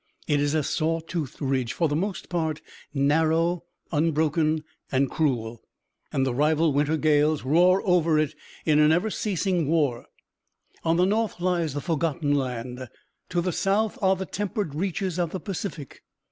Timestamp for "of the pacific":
15.19-16.01